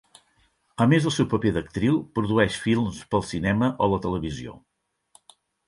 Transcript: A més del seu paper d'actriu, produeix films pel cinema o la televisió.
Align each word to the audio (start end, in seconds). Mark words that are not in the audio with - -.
A 0.85 0.87
més 0.93 1.05
del 1.07 1.13
seu 1.17 1.27
paper 1.33 1.51
d'actriu, 1.57 1.99
produeix 2.21 2.57
films 2.65 3.03
pel 3.13 3.27
cinema 3.29 3.71
o 3.89 3.93
la 3.95 4.03
televisió. 4.09 4.59